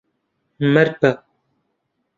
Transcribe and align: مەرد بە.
مەرد 0.73 0.91
بە. 1.01 1.11